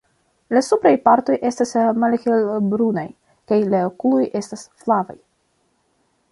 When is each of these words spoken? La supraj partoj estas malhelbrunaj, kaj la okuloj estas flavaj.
La 0.57 0.61
supraj 0.67 0.93
partoj 1.07 1.35
estas 1.49 1.73
malhelbrunaj, 2.05 3.05
kaj 3.51 3.61
la 3.75 3.85
okuloj 3.93 4.25
estas 4.43 4.67
flavaj. 4.85 5.19